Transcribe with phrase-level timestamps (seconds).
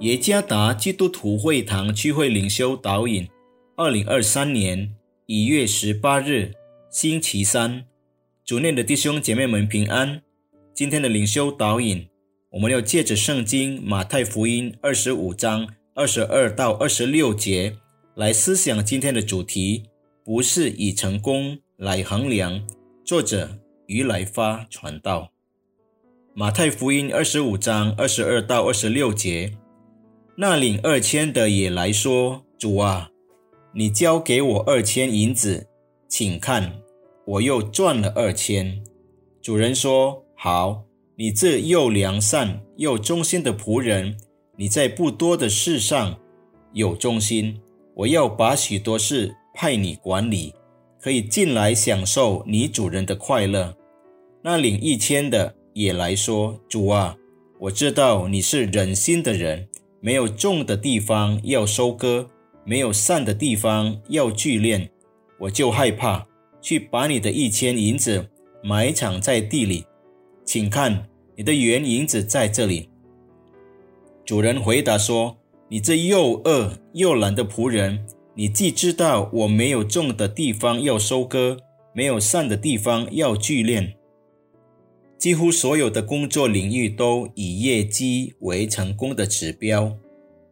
[0.00, 3.28] 耶加达基督徒会堂聚会领袖导引，
[3.74, 4.94] 二零二三年
[5.26, 6.52] 一月十八日，
[6.88, 7.84] 星期三，
[8.44, 10.22] 主内的弟兄姐妹们平安。
[10.72, 12.06] 今天的领袖导引，
[12.50, 17.76] 我们要借着圣经马太福音二十五章二十二到二十六节
[18.14, 19.82] 来思想今天的主题，
[20.24, 22.64] 不是以成功来衡量。
[23.04, 25.32] 作者于来发传道。
[26.34, 29.58] 马太福音二十五章二十二到二十六节。
[30.40, 33.10] 那领二千的也来说：“主啊，
[33.74, 35.66] 你交给我二千银子，
[36.08, 36.78] 请看，
[37.24, 38.80] 我又赚了二千。”
[39.42, 40.84] 主人说：“好，
[41.16, 44.16] 你这又良善又忠心的仆人，
[44.54, 46.16] 你在不多的事上
[46.72, 47.60] 有忠心，
[47.96, 50.54] 我要把许多事派你管理，
[51.00, 53.76] 可以进来享受你主人的快乐。”
[54.40, 57.16] 那领一千的也来说：“主啊，
[57.58, 59.66] 我知道你是忍心的人。”
[60.00, 62.28] 没有种的地方要收割，
[62.64, 64.90] 没有散的地方要聚炼，
[65.40, 66.26] 我就害怕
[66.60, 68.28] 去把你的一千银子
[68.62, 69.84] 埋藏在地里。
[70.44, 72.88] 请看，你的原银子在这里。
[74.24, 75.36] 主人回答说
[75.68, 81.58] ：“你这又饿又懒的仆人，你既知道我没有种的地方要收割，
[81.92, 83.94] 没有散的地方要聚炼。”
[85.18, 89.92] 几乎所有的工作领域都以业绩为成功的指标，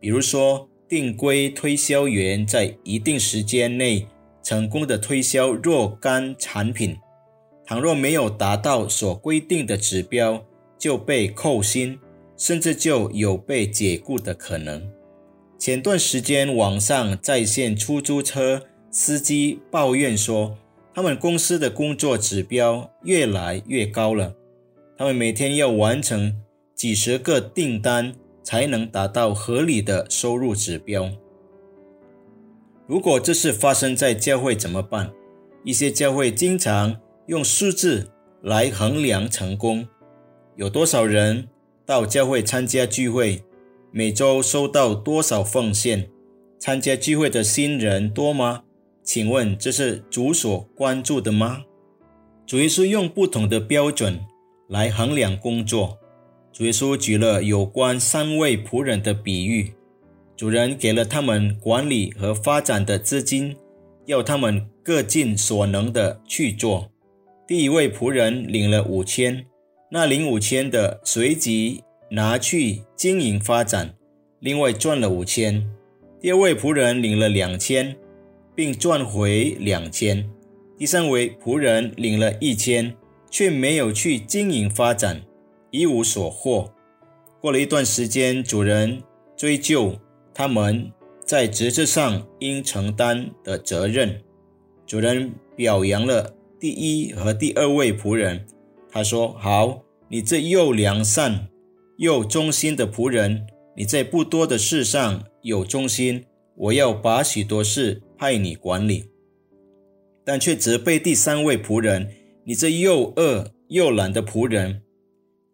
[0.00, 4.08] 比如说，定规推销员在一定时间内
[4.42, 6.96] 成功的推销若干产品，
[7.64, 10.44] 倘若没有达到所规定的指标，
[10.76, 11.96] 就被扣薪，
[12.36, 14.82] 甚至就有被解雇的可能。
[15.56, 20.58] 前段时间，网上在线出租车司机抱怨说，
[20.92, 24.34] 他们公司的工作指标越来越高了。
[24.98, 26.34] 他们每天要完成
[26.74, 31.10] 几十个订单，才能达到合理的收入指标。
[32.86, 35.12] 如果这事发生在教会怎么办？
[35.64, 39.86] 一些教会经常用数字来衡量成功：
[40.54, 41.48] 有多少人
[41.84, 43.42] 到教会参加聚会？
[43.90, 46.08] 每周收到多少奉献？
[46.58, 48.62] 参加聚会的新人多吗？
[49.02, 51.64] 请问这是主所关注的吗？
[52.46, 54.20] 主耶稣用不同的标准。
[54.68, 55.98] 来衡量工作。
[56.52, 59.72] 主耶稣举了有关三位仆人的比喻，
[60.36, 63.56] 主人给了他们管理和发展的资金，
[64.06, 66.90] 要他们各尽所能的去做。
[67.46, 69.46] 第一位仆人领了五千，
[69.90, 73.94] 那领五千的随即拿去经营发展，
[74.40, 75.68] 另外赚了五千。
[76.20, 77.94] 第二位仆人领了两千，
[78.54, 80.28] 并赚回两千。
[80.78, 82.96] 第三位仆人领了一千。
[83.36, 85.20] 却没有去经营发展，
[85.70, 86.72] 一无所获。
[87.38, 89.02] 过了一段时间，主人
[89.36, 89.94] 追究
[90.32, 90.90] 他们
[91.22, 94.22] 在职责上应承担的责任。
[94.86, 98.46] 主人表扬了第一和第二位仆人，
[98.90, 101.46] 他说：“好，你这又良善
[101.98, 106.24] 又忠心的仆人，你在不多的事上有忠心，
[106.54, 109.10] 我要把许多事派你管理。”
[110.24, 112.10] 但却责备第三位仆人。
[112.48, 114.80] 你这又饿又懒的仆人，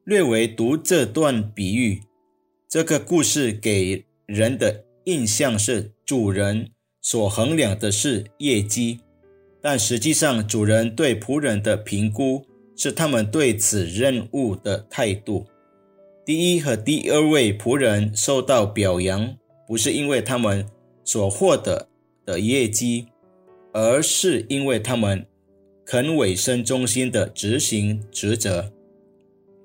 [0.04, 2.02] 略为读这段比喻，
[2.68, 6.68] 这个故事给人的印象是主人
[7.00, 9.00] 所衡量的是业绩，
[9.62, 12.44] 但实际上主人对仆人的评估
[12.76, 15.46] 是他们对此任务的态度。
[16.26, 19.34] 第一和第二位仆人受到表扬，
[19.66, 20.68] 不是因为他们
[21.04, 21.88] 所获得
[22.26, 23.06] 的业绩，
[23.72, 25.26] 而是因为他们。
[25.92, 28.72] 肯委身忠心的执行职责，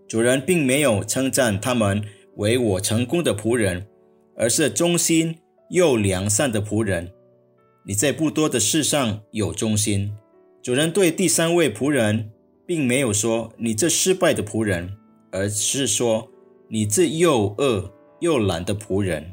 [0.09, 2.03] 主人并没有称赞他们
[2.35, 3.87] 为我成功的仆人，
[4.35, 5.37] 而是忠心
[5.69, 7.09] 又良善的仆人。
[7.85, 10.11] 你在不多的事上有忠心。
[10.61, 12.29] 主人对第三位仆人，
[12.65, 14.97] 并没有说你这失败的仆人，
[15.31, 16.29] 而是说
[16.67, 17.89] 你这又饿
[18.19, 19.31] 又懒的仆人。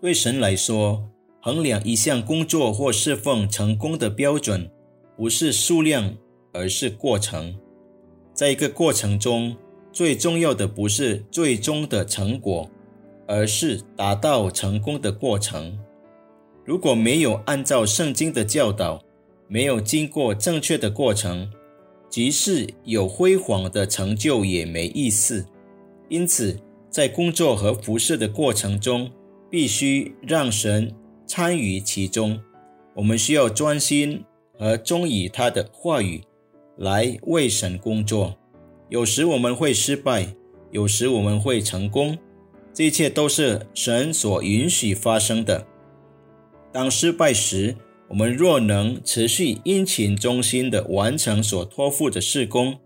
[0.00, 1.10] 对神来说，
[1.42, 4.70] 衡量一项工作或侍奉成功的标准。
[5.18, 6.14] 不是数量，
[6.52, 7.52] 而是过程。
[8.32, 9.56] 在一个过程中，
[9.90, 12.70] 最重要的不是最终的成果，
[13.26, 15.76] 而是达到成功的过程。
[16.64, 19.02] 如果没有按照圣经的教导，
[19.48, 21.50] 没有经过正确的过程，
[22.08, 25.44] 即使有辉煌的成就也没意思。
[26.08, 26.56] 因此，
[26.88, 29.10] 在工作和服侍的过程中，
[29.50, 30.94] 必须让神
[31.26, 32.38] 参与其中。
[32.94, 34.24] 我们需要专心。
[34.58, 36.22] 而忠以他的话语
[36.76, 38.36] 来为神工作。
[38.88, 40.34] 有时我们会失败，
[40.70, 42.16] 有时我们会成功，
[42.72, 45.66] 这一切都是神所允许发生的。
[46.72, 47.76] 当失败时，
[48.08, 52.78] 我们若能持续殷勤忠心地完成所托付的事工，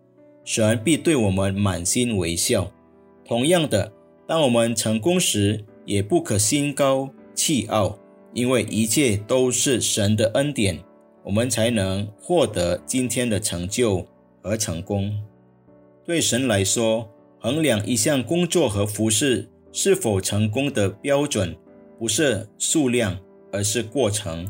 [0.44, 2.70] 神必对我们满心微笑。
[3.24, 3.92] 同样的，
[4.26, 7.96] 当我们成功时，也不可心高气傲，
[8.34, 10.78] 因为一切都是神的恩典，
[11.24, 14.06] 我们才能获得今天的成就
[14.42, 15.12] 和成功。
[16.04, 17.08] 对神来说，
[17.38, 21.56] 衡量一项工作和服饰是否成功的标准，
[21.98, 23.16] 不是数量，
[23.52, 24.48] 而是过程。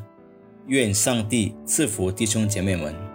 [0.69, 3.12] 愿上帝赐福弟兄姐妹们。